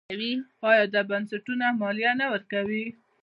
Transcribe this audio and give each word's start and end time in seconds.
آیا 0.69 0.83
دا 0.93 1.01
بنسټونه 1.09 1.65
مالیه 1.79 2.11
نه 2.19 2.25
ورکوي؟ 2.33 2.85